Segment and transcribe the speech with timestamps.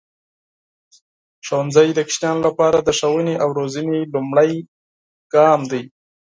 [1.45, 4.59] ښوونځی د ماشومانو لپاره د ښوونې او روزنې لومړنی
[5.33, 5.83] ګام دی.